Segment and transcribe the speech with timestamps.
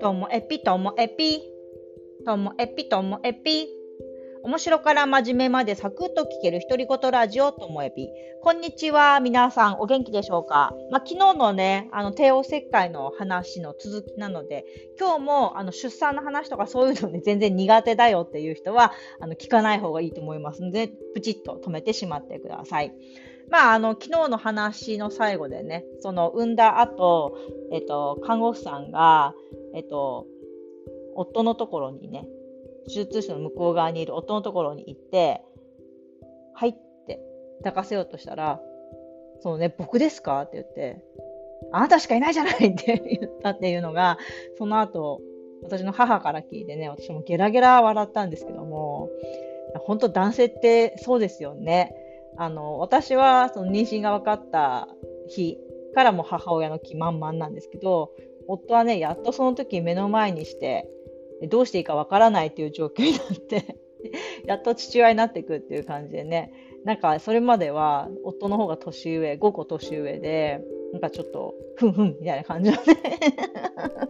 [0.00, 1.42] ともえぴともえぴ。
[2.24, 3.68] ともえぴともえぴ。
[4.42, 8.08] 面白から真面目までサクッと聞ける独り言ラジオともえぴ。
[8.42, 9.20] こんにちは。
[9.20, 14.64] 皆さんお元気でしょうか、まあ、昨日のね、あの帝王切開の話の続きなので、
[14.98, 22.94] 今日もあの出産の話とかそういうのね、 全然苦手だよっていう人は、あの聞かない方がいいと思いますので、プチッと止めてしまってください。
[23.50, 27.36] まあ、あの、昨日の話の最後でね、その、産んだ後、
[27.72, 29.34] えっと、看護婦さんが、
[29.74, 30.26] えっと、
[31.14, 32.26] 夫のところにね、
[32.86, 35.42] 手術室の向こう側にいる夫のところに行って、
[36.54, 36.74] はいっ
[37.06, 37.20] て
[37.58, 38.60] 抱かせようとしたら、
[39.40, 41.02] そうね、僕ですかって言って、
[41.72, 44.18] あなたしかいないじゃないって 言ったっていうのが、
[44.58, 45.20] その後、
[45.62, 49.10] 私の母から聞いてね、私もゲラゲラ笑ったんですけども、
[49.80, 51.94] 本当男性ってそうですよね。
[52.40, 54.88] あの、私はその妊娠が分かった
[55.28, 55.58] 日
[55.94, 58.12] からも母親の気満々なんですけど、
[58.48, 60.88] 夫はね、やっとその時目の前にして、
[61.50, 63.76] どうしていいか分からないっていう状況になって
[64.46, 66.50] やっと父親になっていくっていう感じでね、
[66.84, 72.82] なんかそれまでは夫の方が年上、5個年上で、なんかちょっと、ふんふんみたいな感じのね。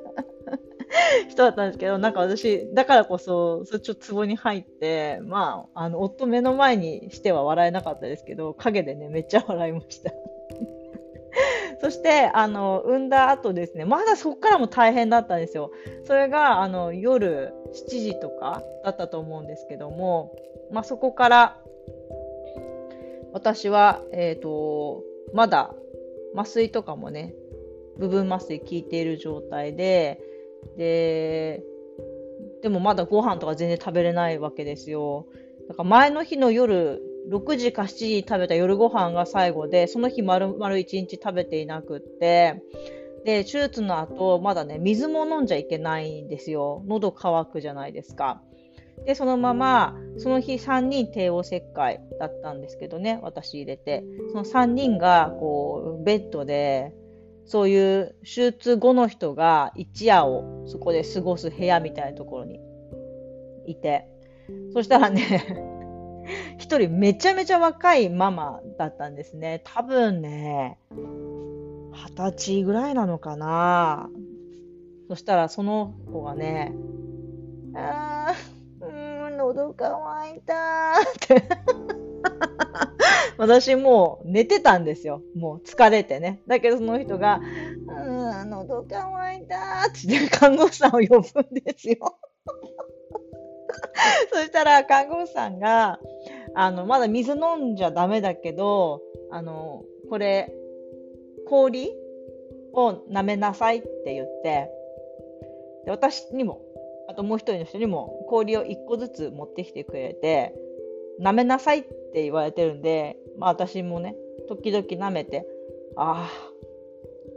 [1.40, 10.12] 人だったんですけど、なんか私、だからこそ、そっちょっと壺に入って、まあ、あの、夫目の前にしては笑えなかったですけど、陰でね、めっちゃ笑いました。
[11.80, 15.70] そして、あの、産んだ後ですね、まだそこからも大変だったんですよ。
[16.04, 20.36] それが、あの、夜7時とかだったと思うんですけども、
[20.70, 21.56] まあ、そこから、
[23.32, 25.72] 私は、えっ、ー、と、まだ
[26.34, 27.32] 麻酔とかもね、
[27.96, 30.20] 部分麻酔効いている状態で、
[30.76, 31.62] で、
[32.62, 35.26] でもまだご飯とか全然食べれないわけですよ。
[35.68, 42.62] だから前の日の夜、6時か7時に食べた夜ご飯が最後で、その日丸々1日食べていなくって、
[43.24, 46.82] で、手術の後、まだね、水も飲んじゃいけないんですよ。
[46.86, 48.42] 喉乾くじゃないですか。
[49.04, 54.04] で、そのまま、その日3人帝王切開だったんですけどね、私入れて。
[54.32, 56.92] その3人が、こう、ベッドで、
[57.50, 62.60] そういう手術後の人が一夜をそこで過ごす部屋みたいなところに
[63.66, 64.06] いて、
[64.72, 65.42] そしたらね
[66.58, 69.62] 一人めちゃめちゃ若いママだったんですね。
[69.64, 74.08] 多分ね、二十歳ぐらいなのかな。
[75.08, 76.72] そしたらその子がね、
[77.74, 81.42] あー、うん、喉乾いたって
[83.40, 85.22] 私もう寝てたんですよ。
[85.34, 86.42] もう疲れてね。
[86.46, 87.40] だけどその人が、
[87.88, 91.96] うーん、喉乾いたって言って看護師さんを呼ぶんですよ。
[94.30, 95.98] そしたら看護師さんが、
[96.54, 99.00] あの、まだ水飲んじゃダメだけど、
[99.30, 100.52] あの、これ、
[101.48, 101.96] 氷
[102.74, 104.68] を舐めなさいって言って、
[105.86, 106.60] で私にも、
[107.08, 110.54] あともう一人の人にも氷を1個ずつ持ってきてくれて、
[111.20, 114.16] 舐めなさいって言われてるんで、まあ私もね、
[114.48, 115.46] 時々舐めて、
[115.96, 116.30] あ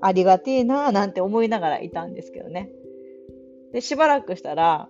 [0.02, 2.72] あ、ありがてえなーなんて思いながらいたんですけどね。
[3.72, 4.90] で、しばらくしたら、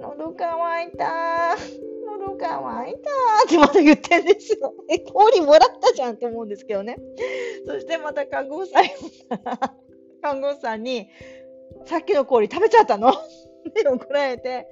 [0.00, 4.74] 喉乾いたー、喉乾いたってまた言ってんですよ。
[4.88, 6.96] え、氷もらったじゃんって思うんですけどね。
[7.66, 8.84] そしてまた看護師さん、
[10.22, 11.08] 看護師さんに、
[11.84, 13.10] さっきの氷食べちゃったの？
[13.68, 14.68] って怒られて、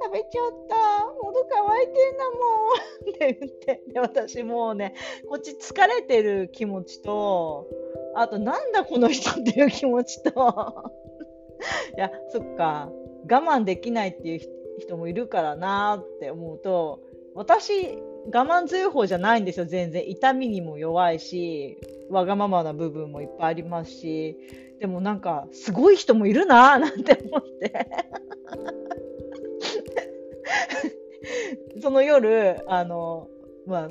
[0.00, 1.04] 食べちゃった。
[1.06, 3.14] 喉乾いてんだもん。
[3.14, 3.82] って言って。
[3.92, 4.94] で、私もうね、
[5.28, 7.66] こっち疲れてる気持ちと、
[8.14, 10.30] あと、なんだこの人っていう気持ちと、
[11.96, 12.90] いや、そっか、
[13.30, 14.40] 我慢できないっていう
[14.78, 17.00] 人もいるからなって思うと、
[17.34, 20.08] 私、我慢強い方じゃないんですよ、全然。
[20.08, 21.78] 痛みにも弱いし、
[22.10, 24.36] わがままな部分もいっぱいありますし、
[24.80, 27.88] でもなんか、すごい人もいるななんて思って。
[31.80, 33.28] その夜、あの、
[33.66, 33.88] まあ、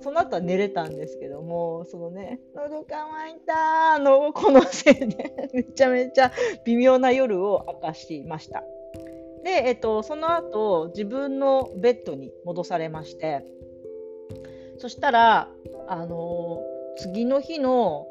[0.00, 6.32] その後は寝れたんですけども、そのね、喉乾いたのこのせいで めちゃめちゃ
[6.64, 8.64] 微妙な夜を明かしました。
[9.44, 13.44] で、えっと、その後、自分のベッドに戻されまして、
[14.78, 15.48] そしたら、
[15.86, 16.62] あの
[16.96, 18.06] 次の日の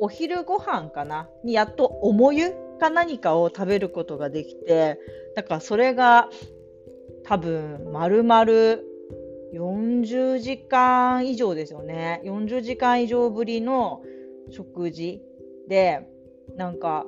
[0.00, 4.98] お昼ご飯かなにやっと重湯か何かを食べることができて、
[5.34, 6.28] だからそれが
[7.26, 8.44] 多分、丸々
[9.52, 12.20] 40時間以上ですよね。
[12.24, 14.02] 40時間以上ぶりの
[14.50, 15.20] 食事
[15.68, 16.06] で、
[16.56, 17.04] なんか、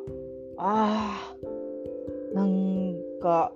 [0.56, 1.34] あ
[2.34, 3.52] あ、なんか、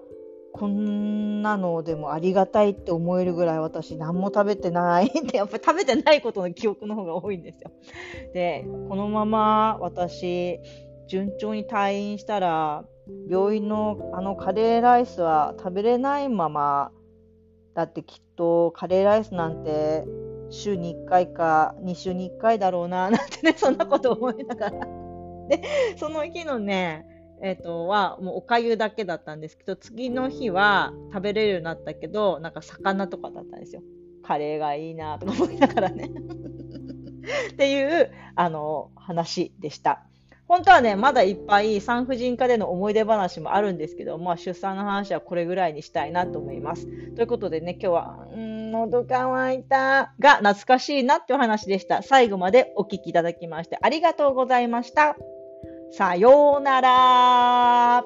[0.52, 7.72] こんなのでもありがたいって思えるぐらい私何も食べてないってやっぱり食べてないことの記憶の方が多いんですよ。
[8.34, 10.60] でこのまま私
[11.08, 12.84] 順調に退院したら
[13.28, 16.92] 病院のあのカレーライスは食べれないまま
[17.74, 20.04] だってきっとカレーライスなんて
[20.50, 24.86] 週に1回か2週に1回だろうななんてね そんなこと思いながら。
[25.48, 25.62] で
[25.96, 27.06] その日のね
[27.42, 33.82] えっ、ー、とはもうおかゆだけだったんですけど次の日は食べれるようになったけどなんか魚とかだったんですよ。
[34.22, 36.10] カレーがいいなとか思いながらね。
[37.52, 40.06] っていうあの話でした。
[40.52, 46.86] 本当はね、まだいっぱい産婦人科での思い出話もあるんですけど、まあ、出産の話はこれぐらいにしたいなと思います。
[47.14, 52.02] ということでね、今日は、うん、喉乾いたが懐かしいなってお話でした。
[52.02, 55.16] 最後までお聞きいただきましてありがとうございました。
[55.90, 58.04] さようなら。